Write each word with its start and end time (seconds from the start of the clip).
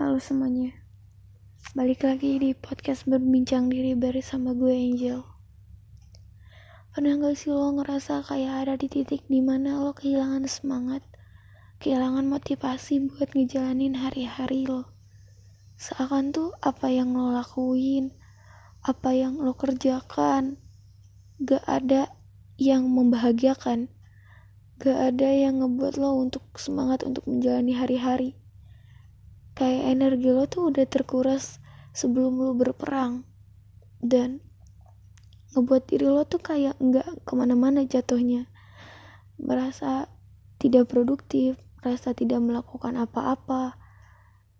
Halo 0.00 0.16
semuanya. 0.16 0.72
Balik 1.76 2.08
lagi 2.08 2.40
di 2.40 2.56
podcast 2.56 3.04
berbincang 3.04 3.68
diri 3.68 3.92
bersama 3.92 4.56
gue 4.56 4.72
Angel. 4.72 5.20
Pernah 6.96 7.20
gak 7.20 7.36
sih 7.36 7.52
lo 7.52 7.68
ngerasa 7.76 8.24
kayak 8.24 8.64
ada 8.64 8.74
di 8.80 8.88
titik 8.88 9.28
di 9.28 9.44
mana 9.44 9.76
lo 9.76 9.92
kehilangan 9.92 10.48
semangat 10.48 11.04
Kehilangan 11.84 12.32
motivasi 12.32 13.12
buat 13.12 13.28
ngejalanin 13.36 13.92
hari-hari 14.00 14.64
lo? 14.64 14.88
Seakan 15.76 16.32
tuh 16.32 16.56
apa 16.64 16.88
yang 16.88 17.12
lo 17.12 17.36
lakuin 17.36 18.16
Apa 18.80 19.12
yang 19.12 19.36
lo 19.36 19.52
kerjakan 19.52 20.56
Gak 21.44 21.60
ada 21.68 22.08
yang 22.56 22.88
membahagiakan. 22.88 23.92
Gak 24.80 24.96
ada 24.96 25.28
yang 25.28 25.60
ngebuat 25.60 26.00
lo 26.00 26.16
untuk 26.24 26.48
semangat 26.56 27.04
untuk 27.04 27.28
menjalani 27.28 27.76
hari-hari 27.76 28.39
kayak 29.60 29.92
energi 29.92 30.32
lo 30.32 30.48
tuh 30.48 30.72
udah 30.72 30.88
terkuras 30.88 31.60
sebelum 31.92 32.40
lo 32.40 32.56
berperang. 32.56 33.28
Dan 34.00 34.40
ngebuat 35.52 35.84
diri 35.92 36.08
lo 36.08 36.24
tuh 36.24 36.40
kayak 36.40 36.80
nggak 36.80 37.28
ke 37.28 37.32
mana-mana 37.36 37.84
jatuhnya. 37.84 38.48
Merasa 39.36 40.08
tidak 40.56 40.88
produktif 40.92 41.60
merasa 41.80 42.12
tidak 42.12 42.44
melakukan 42.44 42.92
apa-apa 43.00 43.80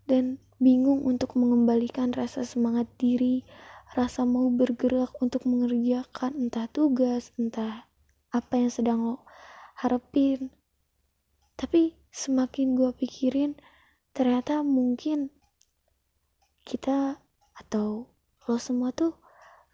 dan 0.09 0.41
bingung 0.56 1.05
untuk 1.05 1.37
mengembalikan 1.37 2.17
rasa 2.17 2.48
semangat 2.48 2.89
diri 2.97 3.45
rasa 3.92 4.25
mau 4.25 4.48
bergerak 4.48 5.12
untuk 5.20 5.45
mengerjakan 5.45 6.33
entah 6.48 6.64
tugas 6.73 7.37
entah 7.37 7.84
apa 8.33 8.55
yang 8.56 8.73
sedang 8.73 8.98
lo 9.05 9.17
harapin. 9.77 10.48
Tapi 11.61 11.92
semakin 12.09 12.73
gue 12.78 12.91
pikirin 12.97 13.59
ternyata 14.20 14.60
mungkin 14.60 15.33
kita 16.69 17.16
atau 17.56 18.12
lo 18.45 18.56
semua 18.61 18.92
tuh 18.92 19.17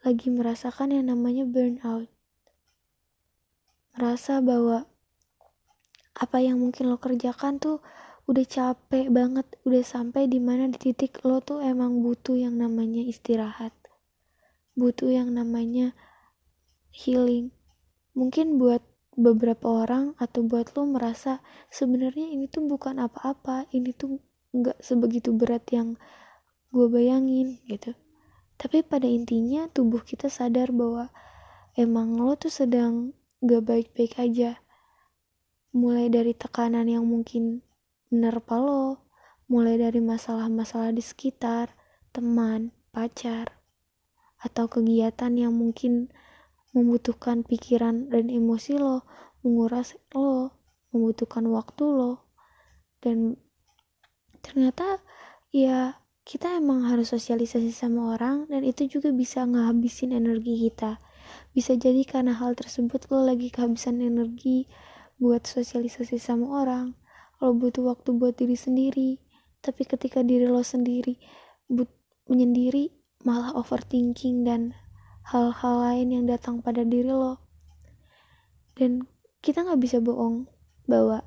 lagi 0.06 0.30
merasakan 0.30 0.94
yang 0.94 1.10
namanya 1.10 1.42
burnout. 1.42 2.06
Merasa 3.98 4.38
bahwa 4.38 4.86
apa 6.14 6.38
yang 6.38 6.62
mungkin 6.62 6.94
lo 6.94 7.02
kerjakan 7.02 7.58
tuh 7.58 7.82
udah 8.30 8.46
capek 8.46 9.10
banget 9.10 9.50
udah 9.66 9.82
sampai 9.82 10.30
di 10.30 10.38
mana 10.38 10.70
di 10.70 10.78
titik 10.78 11.26
lo 11.26 11.42
tuh 11.42 11.58
emang 11.66 12.06
butuh 12.06 12.38
yang 12.38 12.54
namanya 12.54 13.02
istirahat 13.02 13.74
butuh 14.76 15.08
yang 15.08 15.32
namanya 15.32 15.96
healing. 16.92 17.48
Mungkin 18.12 18.60
buat 18.60 18.84
beberapa 19.16 19.88
orang 19.88 20.12
atau 20.20 20.44
buat 20.44 20.76
lo 20.76 20.84
merasa 20.84 21.40
sebenarnya 21.72 22.28
ini 22.28 22.52
tuh 22.52 22.68
bukan 22.68 23.00
apa-apa 23.00 23.64
ini 23.72 23.96
tuh 23.96 24.20
nggak 24.56 24.80
sebegitu 24.80 25.36
berat 25.36 25.68
yang 25.68 26.00
gue 26.72 26.86
bayangin 26.88 27.60
gitu 27.68 27.92
tapi 28.56 28.80
pada 28.80 29.04
intinya 29.04 29.68
tubuh 29.68 30.00
kita 30.00 30.32
sadar 30.32 30.72
bahwa 30.72 31.12
emang 31.76 32.16
lo 32.16 32.32
tuh 32.40 32.48
sedang 32.48 33.12
gak 33.44 33.68
baik-baik 33.68 34.16
aja 34.16 34.56
mulai 35.76 36.08
dari 36.08 36.32
tekanan 36.32 36.88
yang 36.88 37.04
mungkin 37.04 37.60
menerpa 38.08 38.56
lo 38.56 39.04
mulai 39.46 39.76
dari 39.76 40.00
masalah-masalah 40.00 40.90
di 40.90 41.04
sekitar 41.04 41.76
teman 42.16 42.72
pacar 42.90 43.60
atau 44.42 44.66
kegiatan 44.66 45.32
yang 45.36 45.54
mungkin 45.54 46.08
membutuhkan 46.76 47.40
pikiran 47.40 48.12
dan 48.12 48.28
emosi 48.28 48.76
lo, 48.76 49.08
menguras 49.40 49.96
lo, 50.12 50.52
membutuhkan 50.92 51.48
waktu 51.48 51.84
lo. 51.88 52.12
Dan 53.00 53.40
ternyata 54.46 55.02
ya 55.50 55.98
kita 56.22 56.58
emang 56.58 56.86
harus 56.86 57.10
sosialisasi 57.10 57.74
sama 57.74 58.14
orang 58.14 58.46
dan 58.46 58.62
itu 58.62 58.86
juga 58.86 59.10
bisa 59.10 59.42
ngehabisin 59.42 60.14
energi 60.14 60.70
kita. 60.70 61.02
Bisa 61.50 61.74
jadi 61.74 62.06
karena 62.06 62.38
hal 62.38 62.54
tersebut 62.54 63.10
lo 63.10 63.26
lagi 63.26 63.50
kehabisan 63.50 63.98
energi 63.98 64.70
buat 65.18 65.42
sosialisasi 65.46 66.22
sama 66.22 66.62
orang. 66.62 66.94
Lo 67.42 67.50
butuh 67.54 67.90
waktu 67.90 68.14
buat 68.14 68.38
diri 68.38 68.54
sendiri. 68.54 69.18
Tapi 69.62 69.82
ketika 69.82 70.22
diri 70.22 70.46
lo 70.46 70.62
sendiri 70.62 71.18
but 71.66 71.90
menyendiri 72.30 72.94
malah 73.26 73.54
overthinking 73.58 74.46
dan 74.46 74.74
hal-hal 75.26 75.82
lain 75.82 76.14
yang 76.14 76.24
datang 76.30 76.62
pada 76.62 76.86
diri 76.86 77.10
lo 77.10 77.42
dan 78.76 79.08
kita 79.40 79.64
nggak 79.64 79.80
bisa 79.80 79.98
bohong 79.98 80.46
bahwa 80.84 81.24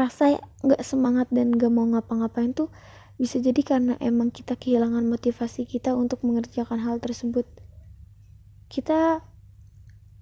rasa 0.00 0.40
nggak 0.64 0.80
semangat 0.80 1.28
dan 1.28 1.52
gak 1.52 1.68
mau 1.68 1.84
ngapa-ngapain 1.84 2.56
tuh 2.56 2.72
bisa 3.20 3.36
jadi 3.36 3.60
karena 3.60 3.94
emang 4.00 4.32
kita 4.32 4.56
kehilangan 4.56 5.04
motivasi 5.04 5.68
kita 5.68 5.92
untuk 5.92 6.24
mengerjakan 6.24 6.80
hal 6.80 6.96
tersebut. 7.04 7.44
Kita 8.72 9.20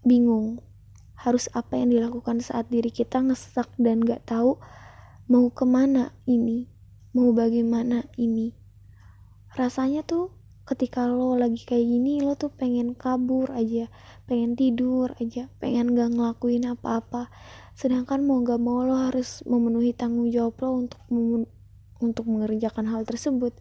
bingung 0.03 0.59
harus 1.15 1.47
apa 1.55 1.78
yang 1.78 1.94
dilakukan 1.94 2.43
saat 2.43 2.67
diri 2.71 2.91
kita 2.91 3.22
ngesak 3.22 3.71
dan 3.78 4.03
gak 4.03 4.27
tahu 4.27 4.59
mau 5.31 5.47
ke 5.55 5.62
mana 5.62 6.11
ini 6.27 6.67
mau 7.15 7.31
bagaimana 7.31 8.03
ini. 8.19 8.59
Rasanya 9.55 10.03
tuh 10.03 10.34
ketika 10.69 11.09
lo 11.09 11.33
lagi 11.33 11.65
kayak 11.65 11.87
gini 11.87 12.21
lo 12.21 12.37
tuh 12.37 12.53
pengen 12.53 12.93
kabur 12.93 13.49
aja 13.56 13.88
pengen 14.28 14.53
tidur 14.53 15.17
aja 15.17 15.49
pengen 15.56 15.97
gak 15.97 16.12
ngelakuin 16.12 16.69
apa-apa 16.69 17.33
sedangkan 17.78 18.27
mau 18.27 18.43
gak 18.43 18.59
mau 18.59 18.83
lo 18.83 18.99
harus 18.99 19.47
memenuhi 19.47 19.94
tanggung 19.94 20.27
jawab 20.34 20.59
lo 20.66 20.83
untuk 20.83 20.99
untuk 22.03 22.27
mengerjakan 22.27 22.91
hal 22.91 23.06
tersebut 23.06 23.55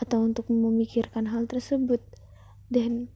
atau 0.00 0.24
untuk 0.24 0.48
memikirkan 0.48 1.28
hal 1.28 1.44
tersebut. 1.44 2.00
Dan 2.68 3.12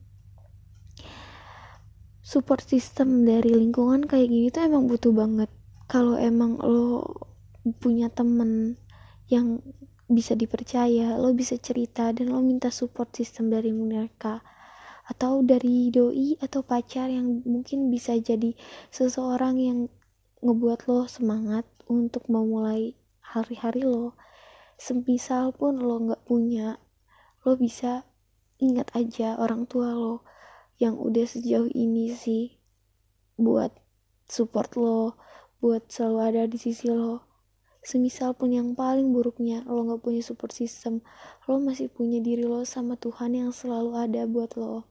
support 2.21 2.61
system 2.61 3.25
dari 3.25 3.49
lingkungan 3.49 4.05
kayak 4.05 4.29
gini 4.29 4.53
tuh 4.53 4.69
emang 4.69 4.85
butuh 4.85 5.13
banget. 5.13 5.49
Kalau 5.89 6.17
emang 6.21 6.61
lo 6.61 7.17
punya 7.81 8.13
temen 8.13 8.77
yang 9.29 9.57
bisa 10.05 10.37
dipercaya, 10.37 11.17
lo 11.17 11.33
bisa 11.33 11.57
cerita 11.57 12.13
dan 12.13 12.29
lo 12.29 12.45
minta 12.45 12.69
support 12.69 13.09
system 13.13 13.49
dari 13.49 13.73
mereka 13.73 14.45
atau 15.03 15.41
dari 15.41 15.89
doi 15.89 16.37
atau 16.39 16.61
pacar 16.63 17.11
yang 17.11 17.41
mungkin 17.43 17.91
bisa 17.91 18.15
jadi 18.15 18.55
seseorang 18.93 19.59
yang 19.59 19.79
ngebuat 20.43 20.91
lo 20.91 21.07
semangat 21.07 21.63
untuk 21.87 22.27
memulai 22.27 22.99
hari-hari 23.23 23.87
lo. 23.87 24.19
Semisal 24.75 25.55
pun 25.55 25.79
lo 25.79 26.03
nggak 26.03 26.27
punya 26.27 26.77
lo 27.47 27.55
bisa 27.55 28.03
ingat 28.59 28.91
aja 28.95 29.39
orang 29.39 29.63
tua 29.63 29.95
lo 29.95 30.27
yang 30.79 30.99
udah 30.99 31.23
sejauh 31.23 31.71
ini 31.71 32.11
sih 32.11 32.59
buat 33.39 33.71
support 34.27 34.75
lo 34.75 35.15
buat 35.63 35.87
selalu 35.87 36.19
ada 36.19 36.43
di 36.43 36.59
sisi 36.59 36.91
lo. 36.91 37.23
Semisal 37.83 38.35
pun 38.35 38.51
yang 38.51 38.75
paling 38.75 39.11
buruknya 39.11 39.63
lo 39.67 39.83
gak 39.83 40.03
punya 40.03 40.23
support 40.23 40.55
system 40.55 41.03
lo 41.47 41.59
masih 41.59 41.91
punya 41.91 42.19
diri 42.23 42.43
lo 42.43 42.63
sama 42.63 42.95
Tuhan 42.95 43.35
yang 43.35 43.51
selalu 43.51 43.91
ada 43.95 44.23
buat 44.27 44.55
lo. 44.59 44.87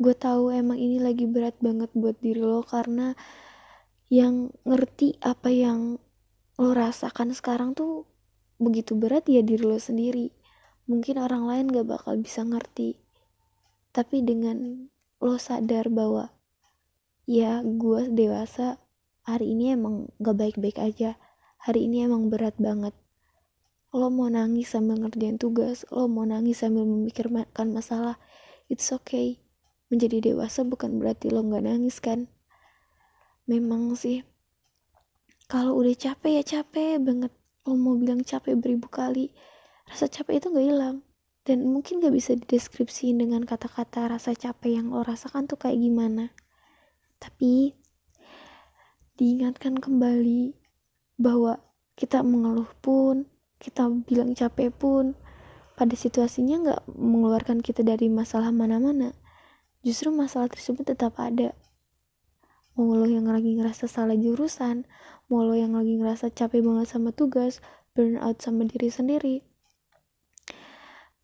Gue 0.00 0.16
tahu 0.16 0.52
emang 0.52 0.80
ini 0.80 1.00
lagi 1.00 1.28
berat 1.28 1.56
banget 1.60 1.92
buat 1.92 2.16
diri 2.20 2.40
lo 2.40 2.64
karena 2.64 3.12
yang 4.12 4.52
ngerti 4.68 5.16
apa 5.24 5.48
yang 5.48 5.96
lo 6.60 6.76
rasakan 6.76 7.32
sekarang 7.32 7.72
tuh 7.72 8.04
begitu 8.60 8.92
berat 8.92 9.24
ya 9.24 9.40
diri 9.40 9.64
lo 9.64 9.80
sendiri. 9.80 10.36
Mungkin 10.84 11.16
orang 11.16 11.48
lain 11.48 11.72
gak 11.72 11.88
bakal 11.88 12.20
bisa 12.20 12.44
ngerti. 12.44 13.00
Tapi 13.88 14.20
dengan 14.20 14.92
lo 15.16 15.40
sadar 15.40 15.88
bahwa 15.88 16.28
ya 17.24 17.64
gue 17.64 18.12
dewasa 18.12 18.76
hari 19.24 19.56
ini 19.56 19.80
emang 19.80 20.12
gak 20.20 20.36
baik-baik 20.36 20.76
aja. 20.76 21.16
Hari 21.64 21.88
ini 21.88 22.04
emang 22.04 22.28
berat 22.28 22.60
banget. 22.60 22.92
Lo 23.96 24.12
mau 24.12 24.28
nangis 24.28 24.76
sambil 24.76 25.00
ngerjain 25.00 25.40
tugas 25.40 25.88
lo 25.88 26.04
mau 26.04 26.28
nangis 26.28 26.60
sambil 26.60 26.84
memikirkan 26.84 27.48
masalah 27.72 28.20
it's 28.68 28.92
okay. 28.92 29.40
Menjadi 29.88 30.36
dewasa 30.36 30.68
bukan 30.68 31.00
berarti 31.00 31.32
lo 31.32 31.40
nggak 31.40 31.64
nangis 31.64 31.96
kan 31.96 32.28
memang 33.46 33.94
sih. 33.98 34.22
Kalau 35.50 35.76
udah 35.78 35.94
capek 35.94 36.40
ya 36.40 36.44
capek 36.44 37.02
banget. 37.02 37.32
Lo 37.62 37.78
mau 37.78 37.94
bilang 37.94 38.26
capek 38.26 38.58
beribu 38.58 38.90
kali 38.90 39.30
rasa 39.86 40.10
capek 40.10 40.42
itu 40.42 40.46
nggak 40.50 40.66
hilang. 40.66 40.96
Dan 41.42 41.66
mungkin 41.66 41.98
gak 41.98 42.14
bisa 42.14 42.38
dideskripsiin 42.38 43.18
dengan 43.18 43.42
kata-kata 43.42 44.06
rasa 44.06 44.30
capek 44.30 44.78
yang 44.78 44.94
lo 44.94 45.02
rasakan 45.02 45.50
tuh 45.50 45.58
kayak 45.58 45.74
gimana. 45.74 46.30
Tapi 47.18 47.74
diingatkan 49.18 49.74
kembali 49.82 50.54
bahwa 51.18 51.58
kita 51.98 52.22
mengeluh 52.22 52.70
pun 52.78 53.26
kita 53.62 53.86
bilang 54.06 54.34
capek 54.34 54.74
pun 54.74 55.14
pada 55.78 55.94
situasinya 55.94 56.56
nggak 56.62 56.82
mengeluarkan 56.90 57.62
kita 57.62 57.86
dari 57.86 58.10
masalah 58.10 58.50
mana-mana. 58.50 59.14
Justru 59.86 60.10
masalah 60.10 60.50
tersebut 60.50 60.94
tetap 60.94 61.18
ada 61.18 61.54
mau 62.72 62.96
lo 62.96 63.04
yang 63.04 63.28
lagi 63.28 63.52
ngerasa 63.52 63.84
salah 63.84 64.16
jurusan 64.16 64.88
mau 65.28 65.44
lo 65.44 65.56
yang 65.56 65.76
lagi 65.76 65.96
ngerasa 65.96 66.32
capek 66.32 66.60
banget 66.60 66.88
sama 66.88 67.12
tugas 67.12 67.60
burn 67.92 68.20
out 68.20 68.40
sama 68.40 68.68
diri 68.68 68.88
sendiri. 68.88 69.36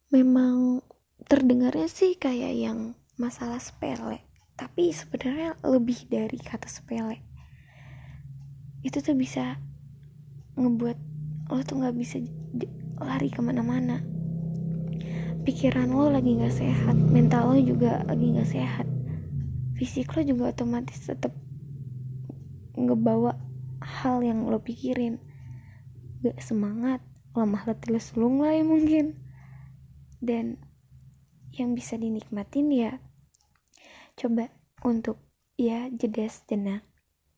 Memang 0.08 0.80
terdengarnya 1.28 1.88
sih 1.88 2.16
kayak 2.16 2.52
yang 2.56 2.96
masalah 3.20 3.60
sepele 3.60 4.24
tapi 4.58 4.90
sebenarnya 4.90 5.54
lebih 5.62 6.08
dari 6.08 6.40
kata 6.40 6.66
sepele. 6.66 7.20
Itu 8.80 9.04
tuh 9.04 9.14
bisa 9.14 9.60
ngebuat 10.58 10.98
lo 11.52 11.60
tuh 11.62 11.78
nggak 11.78 11.96
bisa 11.96 12.18
lari 12.98 13.28
ke 13.30 13.40
mana-mana. 13.44 14.00
Pikiran 15.44 15.92
lo 15.92 16.08
lagi 16.08 16.34
nggak 16.40 16.56
sehat 16.56 16.96
mental 16.96 17.54
lo 17.54 17.60
juga 17.60 18.02
lagi 18.08 18.34
nggak 18.34 18.50
sehat 18.50 18.87
fisik 19.78 20.10
lo 20.18 20.26
juga 20.26 20.50
otomatis 20.50 21.06
tetap 21.06 21.30
ngebawa 22.74 23.38
hal 23.78 24.26
yang 24.26 24.50
lo 24.50 24.58
pikirin. 24.58 25.22
Gak 26.26 26.42
semangat 26.42 26.98
lemah 27.38 27.62
letih 27.70 27.94
lesulung 27.94 28.42
lah 28.42 28.50
ya 28.50 28.66
mungkin. 28.66 29.14
Dan 30.18 30.58
yang 31.54 31.78
bisa 31.78 31.94
dinikmatin 31.94 32.74
ya 32.74 32.98
coba 34.18 34.50
untuk 34.82 35.22
ya 35.54 35.86
jeda 35.94 36.26
sejenak. 36.26 36.82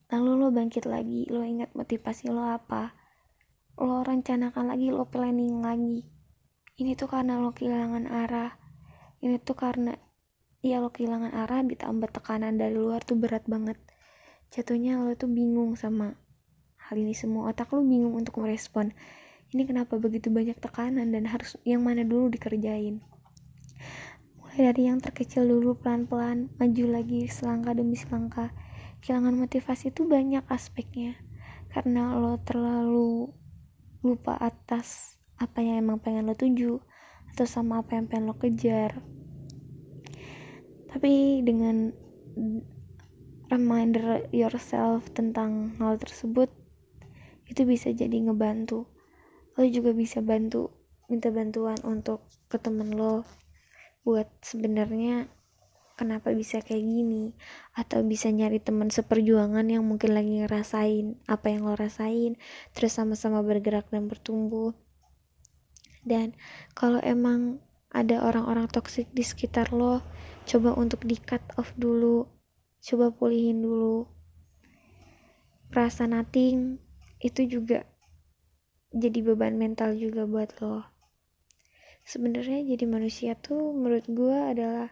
Lalu 0.09 0.31
lo 0.41 0.49
bangkit 0.49 0.89
lagi 0.89 1.29
lo 1.29 1.45
ingat 1.45 1.77
motivasi 1.77 2.33
lo 2.33 2.49
apa? 2.49 2.97
Lo 3.77 4.01
rencanakan 4.01 4.73
lagi 4.73 4.89
lo 4.89 5.05
planning 5.13 5.61
lagi. 5.61 6.09
Ini 6.81 6.97
tuh 6.97 7.13
karena 7.13 7.37
lo 7.37 7.53
kehilangan 7.53 8.09
arah. 8.09 8.57
Ini 9.21 9.37
tuh 9.45 9.53
karena 9.53 9.93
ya 10.61 10.77
lo 10.77 10.93
kehilangan 10.93 11.33
arah 11.33 11.65
ditambah 11.65 12.13
tekanan 12.13 12.61
dari 12.61 12.77
luar 12.77 13.01
tuh 13.01 13.17
berat 13.17 13.49
banget. 13.49 13.81
Jatuhnya 14.53 15.01
lo 15.01 15.17
tuh 15.17 15.33
bingung 15.33 15.73
sama 15.73 16.21
hal 16.77 16.97
ini 17.01 17.17
semua. 17.17 17.49
Otak 17.49 17.73
lo 17.73 17.81
bingung 17.81 18.13
untuk 18.13 18.45
merespon. 18.45 18.93
Ini 19.51 19.67
kenapa 19.67 19.97
begitu 19.97 20.29
banyak 20.29 20.61
tekanan 20.61 21.11
dan 21.11 21.27
harus 21.27 21.57
yang 21.65 21.81
mana 21.81 22.05
dulu 22.05 22.29
dikerjain? 22.29 23.01
Mulai 24.39 24.61
dari 24.71 24.83
yang 24.87 25.01
terkecil 25.01 25.49
dulu 25.49 25.81
pelan-pelan 25.81 26.53
maju 26.61 26.85
lagi 26.93 27.27
selangkah 27.27 27.73
demi 27.73 27.97
selangkah. 27.97 28.53
Kehilangan 29.01 29.41
motivasi 29.41 29.91
itu 29.97 30.05
banyak 30.05 30.45
aspeknya. 30.53 31.17
Karena 31.73 32.21
lo 32.21 32.37
terlalu 32.43 33.33
lupa 34.05 34.37
atas 34.37 35.17
apa 35.41 35.65
yang 35.65 35.81
emang 35.81 36.05
pengen 36.05 36.29
lo 36.29 36.37
tuju 36.37 36.85
atau 37.33 37.47
sama 37.49 37.81
apa 37.81 37.97
yang 37.97 38.11
pengen 38.11 38.29
lo 38.29 38.37
kejar 38.37 39.01
tapi 40.91 41.41
dengan 41.47 41.95
reminder 43.51 44.27
yourself 44.31 45.11
tentang 45.11 45.75
hal 45.83 45.99
tersebut 45.99 46.51
itu 47.51 47.67
bisa 47.67 47.91
jadi 47.91 48.31
ngebantu. 48.31 48.87
Lo 49.59 49.67
juga 49.67 49.91
bisa 49.91 50.23
bantu 50.23 50.71
minta 51.11 51.35
bantuan 51.35 51.75
untuk 51.83 52.23
ke 52.47 52.59
temen 52.63 52.95
lo 52.95 53.27
buat 54.07 54.31
sebenarnya 54.47 55.27
kenapa 55.99 56.33
bisa 56.33 56.63
kayak 56.63 56.81
gini 56.81 57.35
atau 57.77 58.01
bisa 58.07 58.31
nyari 58.33 58.63
teman 58.63 58.89
seperjuangan 58.89 59.67
yang 59.69 59.85
mungkin 59.85 60.17
lagi 60.17 60.41
ngerasain 60.41 61.21
apa 61.29 61.53
yang 61.53 61.69
lo 61.69 61.77
rasain 61.77 62.41
terus 62.73 62.95
sama-sama 62.95 63.43
bergerak 63.43 63.91
dan 63.91 64.07
bertumbuh. 64.07 64.73
Dan 66.01 66.33
kalau 66.73 67.03
emang 67.03 67.61
ada 67.91 68.23
orang-orang 68.23 68.71
toksik 68.71 69.11
di 69.11 69.27
sekitar 69.27 69.75
lo 69.75 70.01
coba 70.49 70.77
untuk 70.77 71.05
di 71.05 71.17
cut 71.19 71.43
off 71.61 71.73
dulu. 71.77 72.29
Coba 72.81 73.13
pulihin 73.13 73.61
dulu. 73.61 74.09
Perasaan 75.69 76.17
nothing 76.17 76.81
itu 77.21 77.45
juga 77.47 77.85
jadi 78.91 79.23
beban 79.23 79.55
mental 79.61 79.95
juga 79.95 80.27
buat 80.27 80.51
lo. 80.65 80.83
Sebenarnya 82.03 82.65
jadi 82.65 82.85
manusia 82.89 83.39
tuh 83.39 83.71
menurut 83.77 84.09
gue 84.09 84.35
adalah 84.35 84.91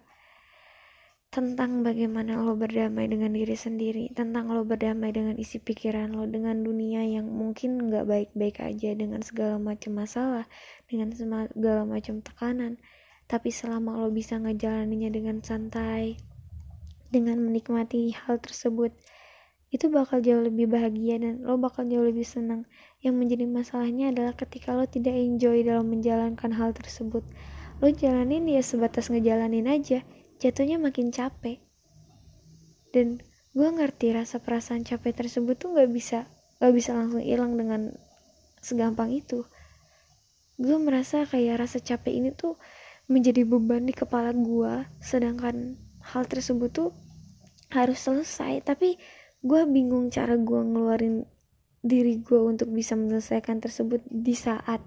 tentang 1.29 1.85
bagaimana 1.85 2.41
lo 2.41 2.57
berdamai 2.57 3.05
dengan 3.05 3.37
diri 3.37 3.53
sendiri 3.53 4.09
tentang 4.17 4.49
lo 4.49 4.65
berdamai 4.65 5.13
dengan 5.13 5.37
isi 5.37 5.61
pikiran 5.61 6.17
lo 6.17 6.25
dengan 6.25 6.65
dunia 6.65 7.05
yang 7.05 7.29
mungkin 7.29 7.77
nggak 7.85 8.09
baik-baik 8.09 8.65
aja 8.65 8.97
dengan 8.97 9.21
segala 9.21 9.61
macam 9.61 9.93
masalah 9.93 10.49
dengan 10.89 11.13
segala 11.13 11.85
macam 11.85 12.25
tekanan 12.25 12.81
tapi 13.29 13.53
selama 13.53 14.01
lo 14.01 14.09
bisa 14.09 14.41
ngejalaninnya 14.41 15.13
dengan 15.13 15.45
santai 15.45 16.17
dengan 17.09 17.41
menikmati 17.41 18.13
hal 18.13 18.41
tersebut 18.41 18.93
itu 19.69 19.93
bakal 19.93 20.25
jauh 20.25 20.41
lebih 20.41 20.65
bahagia 20.65 21.21
dan 21.21 21.45
lo 21.45 21.61
bakal 21.61 21.85
jauh 21.85 22.09
lebih 22.09 22.25
senang. 22.25 22.65
Yang 23.05 23.15
menjadi 23.21 23.45
masalahnya 23.45 24.17
adalah 24.17 24.33
ketika 24.33 24.73
lo 24.73 24.89
tidak 24.89 25.13
enjoy 25.13 25.61
dalam 25.61 25.93
menjalankan 25.93 26.57
hal 26.57 26.73
tersebut 26.73 27.21
lo 27.79 27.89
jalanin 27.95 28.49
ya 28.49 28.59
sebatas 28.59 29.07
ngejalanin 29.07 29.69
aja 29.69 30.03
jatuhnya 30.41 30.81
makin 30.81 31.13
capek. 31.13 31.61
Dan 32.97 33.21
gue 33.53 33.69
ngerti 33.69 34.17
rasa 34.17 34.41
perasaan 34.41 34.89
capek 34.89 35.13
tersebut 35.13 35.61
tuh 35.61 35.77
gak 35.77 35.93
bisa 35.93 36.25
gak 36.59 36.73
bisa 36.73 36.97
langsung 36.97 37.21
hilang 37.21 37.55
dengan 37.61 37.93
segampang 38.65 39.13
itu. 39.13 39.45
Gue 40.57 40.81
merasa 40.81 41.29
kayak 41.29 41.61
rasa 41.69 41.79
capek 41.79 42.19
ini 42.19 42.33
tuh 42.33 42.57
menjadi 43.09 43.43
beban 43.49 43.89
di 43.89 43.97
kepala 43.97 44.37
gue 44.37 44.85
sedangkan 45.01 45.81
hal 46.05 46.25
tersebut 46.29 46.71
tuh 46.71 46.91
harus 47.73 47.99
selesai. 47.99 48.63
Tapi 48.65 49.01
gue 49.41 49.61
bingung 49.69 50.13
cara 50.13 50.37
gue 50.37 50.61
ngeluarin 50.61 51.25
diri 51.81 52.21
gue 52.21 52.39
untuk 52.39 52.69
bisa 52.69 52.95
menyelesaikan 52.95 53.65
tersebut 53.65 54.05
di 54.11 54.35
saat 54.37 54.85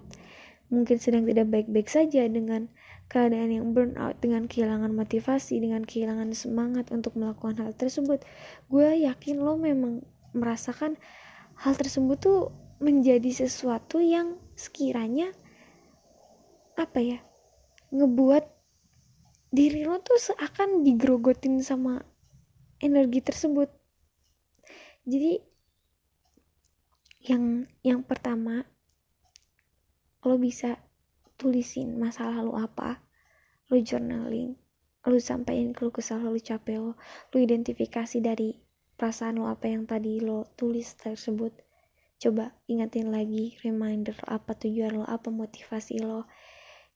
mungkin 0.72 0.96
sedang 0.96 1.28
tidak 1.28 1.52
baik-baik 1.52 1.88
saja 1.90 2.24
dengan 2.30 2.72
keadaan 3.12 3.52
yang 3.52 3.66
burn 3.76 3.92
out 4.00 4.16
dengan 4.24 4.48
kehilangan 4.48 4.88
motivasi 4.96 5.60
dengan 5.60 5.84
kehilangan 5.84 6.32
semangat 6.32 6.88
untuk 6.88 7.12
melakukan 7.18 7.60
hal 7.60 7.76
tersebut. 7.76 8.24
Gue 8.72 9.04
yakin 9.04 9.44
lo 9.44 9.60
memang 9.60 10.00
merasakan 10.32 10.96
hal 11.60 11.76
tersebut 11.76 12.16
tuh 12.16 12.40
menjadi 12.80 13.44
sesuatu 13.44 14.00
yang 14.00 14.40
sekiranya 14.56 15.28
apa 16.72 16.98
ya 17.04 17.20
ngebuat 17.92 18.44
diri 19.52 19.84
lo 19.84 20.00
tuh 20.00 20.16
seakan 20.16 20.80
digrogotin 20.80 21.60
sama 21.60 22.00
energi 22.80 23.20
tersebut. 23.20 23.68
Jadi 25.04 25.38
yang 27.22 27.68
yang 27.86 28.00
pertama 28.02 28.66
lo 30.26 30.34
bisa 30.40 30.80
tulisin 31.38 31.98
masalah 32.00 32.42
lo 32.42 32.58
apa 32.58 33.02
lo 33.70 33.78
journaling 33.78 34.58
lo 35.06 35.18
sampaikan 35.18 35.74
ke 35.74 35.90
kesal 35.90 36.22
lo 36.22 36.34
capek 36.34 36.78
lo 36.78 36.92
lo 37.30 37.36
identifikasi 37.38 38.22
dari 38.22 38.54
perasaan 38.94 39.42
lo 39.42 39.50
apa 39.50 39.66
yang 39.66 39.82
tadi 39.86 40.22
lo 40.22 40.46
tulis 40.54 40.94
tersebut. 40.94 41.50
Coba 42.22 42.54
ingatin 42.70 43.10
lagi 43.10 43.58
reminder 43.66 44.14
apa 44.30 44.54
tujuan 44.54 45.02
lo 45.02 45.04
apa 45.04 45.26
motivasi 45.34 45.98
lo. 45.98 46.30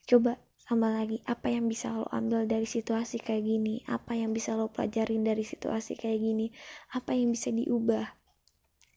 Coba 0.06 0.38
sama 0.66 0.90
lagi 0.90 1.22
apa 1.30 1.46
yang 1.46 1.70
bisa 1.70 1.94
lo 1.94 2.10
ambil 2.10 2.42
dari 2.50 2.66
situasi 2.66 3.22
kayak 3.22 3.46
gini? 3.46 3.86
Apa 3.86 4.18
yang 4.18 4.34
bisa 4.34 4.58
lo 4.58 4.66
pelajarin 4.66 5.22
dari 5.22 5.46
situasi 5.46 5.94
kayak 5.94 6.18
gini? 6.18 6.50
Apa 6.90 7.14
yang 7.14 7.30
bisa 7.30 7.54
diubah? 7.54 8.02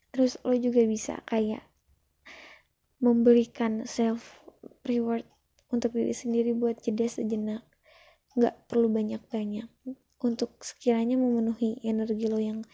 Terus 0.09 0.41
lo 0.41 0.57
juga 0.57 0.81
bisa 0.89 1.21
kayak 1.29 1.61
memberikan 2.97 3.85
self 3.85 4.41
reward 4.81 5.29
untuk 5.69 5.93
diri 5.93 6.17
sendiri 6.17 6.57
buat 6.57 6.81
jeda 6.81 7.05
sejenak. 7.05 7.61
Nggak 8.33 8.65
perlu 8.65 8.89
banyak-banyak. 8.89 9.69
Untuk 10.25 10.65
sekiranya 10.65 11.21
memenuhi 11.21 11.85
energi 11.85 12.25
lo 12.25 12.41
yang 12.41 12.65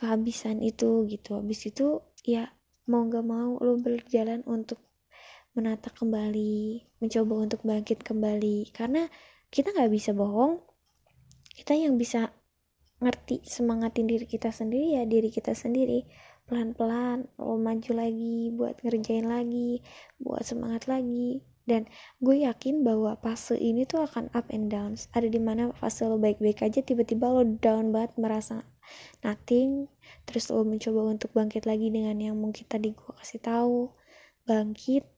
kehabisan 0.00 0.64
itu 0.64 1.04
gitu. 1.12 1.36
Habis 1.36 1.68
itu 1.68 2.00
ya 2.24 2.48
mau 2.88 3.04
gak 3.04 3.24
mau 3.24 3.56
lo 3.60 3.76
berjalan 3.76 4.40
untuk 4.48 4.80
menata 5.54 5.90
kembali, 5.94 6.84
mencoba 6.98 7.34
untuk 7.46 7.60
bangkit 7.62 8.02
kembali. 8.02 8.74
Karena 8.74 9.06
kita 9.48 9.70
nggak 9.70 9.92
bisa 9.94 10.10
bohong, 10.10 10.58
kita 11.54 11.78
yang 11.78 11.94
bisa 11.94 12.34
ngerti 12.98 13.42
semangatin 13.46 14.06
diri 14.06 14.26
kita 14.26 14.50
sendiri 14.50 14.98
ya 14.98 15.02
diri 15.06 15.30
kita 15.30 15.54
sendiri. 15.54 16.06
Pelan-pelan 16.44 17.24
lo 17.40 17.56
maju 17.56 17.92
lagi, 17.96 18.52
buat 18.52 18.76
ngerjain 18.84 19.24
lagi, 19.24 19.80
buat 20.20 20.44
semangat 20.44 20.90
lagi. 20.90 21.40
Dan 21.64 21.88
gue 22.20 22.44
yakin 22.44 22.84
bahwa 22.84 23.16
fase 23.24 23.56
ini 23.56 23.88
tuh 23.88 24.04
akan 24.04 24.28
up 24.36 24.52
and 24.52 24.68
downs. 24.68 25.08
Ada 25.16 25.32
di 25.32 25.40
mana 25.40 25.72
fase 25.72 26.04
lo 26.04 26.20
baik-baik 26.20 26.60
aja, 26.60 26.84
tiba-tiba 26.84 27.32
lo 27.32 27.48
down 27.64 27.88
banget, 27.88 28.12
merasa 28.20 28.68
nothing. 29.24 29.88
Terus 30.28 30.52
lo 30.52 30.60
mencoba 30.68 31.08
untuk 31.08 31.32
bangkit 31.32 31.64
lagi 31.64 31.88
dengan 31.88 32.20
yang 32.20 32.36
mungkin 32.36 32.68
tadi 32.68 32.92
gue 32.92 33.12
kasih 33.16 33.40
tahu. 33.40 33.88
Bangkit, 34.44 35.08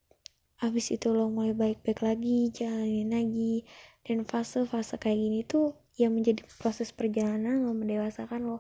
abis 0.63 0.97
itu 0.97 1.13
lo 1.13 1.29
mulai 1.29 1.53
baik-baik 1.53 2.01
lagi 2.01 2.49
jalanin 2.53 3.13
lagi. 3.13 3.65
Dan 4.07 4.23
fase-fase 4.23 4.97
kayak 4.97 5.19
gini 5.19 5.41
tuh 5.43 5.75
yang 5.99 6.15
menjadi 6.15 6.47
proses 6.63 6.95
perjalanan 6.95 7.67
lo 7.67 7.75
mendewasakan 7.75 8.41
lo. 8.47 8.59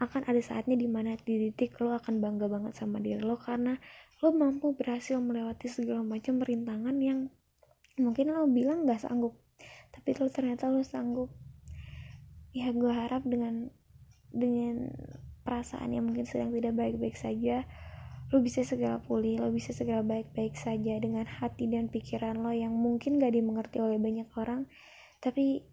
Akan 0.00 0.22
ada 0.24 0.40
saatnya 0.40 0.74
di 0.74 0.88
mana 0.88 1.14
di 1.20 1.52
titik 1.52 1.78
lo 1.84 1.92
akan 1.92 2.18
bangga 2.18 2.48
banget 2.48 2.72
sama 2.76 2.98
diri 2.98 3.20
lo 3.20 3.36
karena 3.36 3.76
lo 4.24 4.32
mampu 4.32 4.72
berhasil 4.72 5.20
melewati 5.20 5.68
segala 5.68 6.00
macam 6.00 6.40
rintangan 6.40 6.96
yang 7.00 7.28
mungkin 8.00 8.32
lo 8.32 8.48
bilang 8.48 8.88
gak 8.88 9.04
sanggup 9.04 9.36
tapi 9.92 10.16
lo 10.16 10.30
ternyata 10.30 10.70
lo 10.70 10.80
sanggup. 10.80 11.30
Ya 12.50 12.74
gue 12.74 12.90
harap 12.90 13.22
dengan 13.26 13.70
dengan 14.30 14.90
perasaan 15.42 15.90
yang 15.94 16.06
mungkin 16.06 16.26
sedang 16.26 16.54
tidak 16.54 16.74
baik-baik 16.78 17.18
saja 17.18 17.66
lo 18.30 18.38
bisa 18.38 18.62
segera 18.62 19.02
pulih 19.02 19.42
lo 19.42 19.50
bisa 19.50 19.74
segera 19.74 20.06
baik-baik 20.06 20.54
saja 20.54 21.02
dengan 21.02 21.26
hati 21.26 21.66
dan 21.66 21.90
pikiran 21.90 22.38
lo 22.38 22.54
yang 22.54 22.70
mungkin 22.70 23.18
gak 23.18 23.34
dimengerti 23.34 23.82
oleh 23.82 23.98
banyak 23.98 24.30
orang. 24.38 24.70
Tapi 25.18 25.66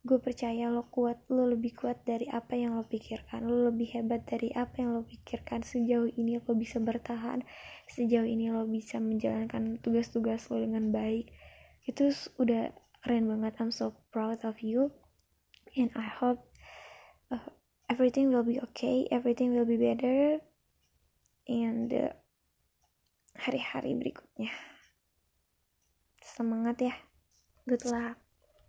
gue 0.00 0.16
percaya 0.16 0.72
lo 0.72 0.88
kuat 0.88 1.20
lo 1.28 1.44
lebih 1.44 1.76
kuat 1.76 2.08
dari 2.08 2.24
apa 2.32 2.56
yang 2.56 2.80
lo 2.80 2.88
pikirkan. 2.88 3.44
Lo 3.44 3.68
lebih 3.68 4.00
hebat 4.00 4.24
dari 4.24 4.48
apa 4.56 4.80
yang 4.80 4.96
lo 4.96 5.04
pikirkan. 5.04 5.60
Sejauh 5.60 6.08
ini 6.16 6.40
lo 6.40 6.52
bisa 6.56 6.80
bertahan. 6.80 7.44
Sejauh 7.84 8.24
ini 8.24 8.48
lo 8.48 8.64
bisa 8.64 8.96
menjalankan 8.96 9.76
tugas-tugas 9.84 10.48
lo 10.48 10.56
dengan 10.56 10.88
baik. 10.88 11.28
Itu 11.84 12.08
udah 12.40 12.72
keren 13.04 13.28
banget. 13.28 13.60
I'm 13.60 13.68
so 13.68 13.92
proud 14.08 14.40
of 14.48 14.64
you. 14.64 14.88
And 15.76 15.92
I 15.92 16.08
hope 16.08 16.48
uh, 17.28 17.52
everything 17.92 18.32
will 18.32 18.42
be 18.42 18.56
okay. 18.72 19.04
Everything 19.12 19.52
will 19.52 19.68
be 19.68 19.76
better 19.76 20.40
and 21.48 21.92
uh, 21.92 22.12
hari-hari 23.36 23.96
berikutnya. 23.96 24.52
Semangat 26.20 26.76
ya. 26.80 26.94
Good 27.68 27.84
luck 27.86 28.29